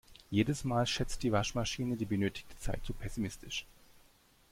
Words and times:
Jedes 0.31 0.63
Mal 0.63 0.87
schätzt 0.87 1.21
die 1.21 1.31
Waschmaschine 1.31 1.95
die 1.95 2.05
benötigte 2.05 2.57
Zeit 2.57 2.83
zu 2.83 2.91
pessimistisch. 2.91 3.67